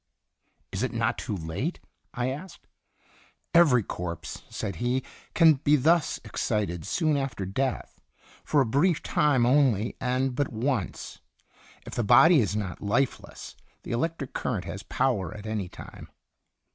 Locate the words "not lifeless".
12.55-13.55